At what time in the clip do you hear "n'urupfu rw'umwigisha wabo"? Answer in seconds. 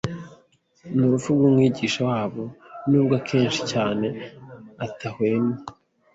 0.95-2.43